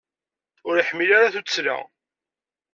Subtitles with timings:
[0.67, 1.77] Ur iḥmil ara tuttla.